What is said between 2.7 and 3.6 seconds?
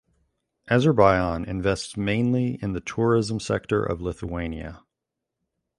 the tourism